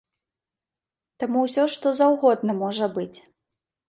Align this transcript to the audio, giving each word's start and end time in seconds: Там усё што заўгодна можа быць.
Там 1.23 1.31
усё 1.41 1.65
што 1.73 1.91
заўгодна 1.99 2.55
можа 2.63 2.89
быць. 2.97 3.19